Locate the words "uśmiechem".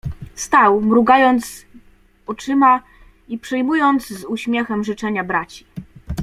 4.25-4.83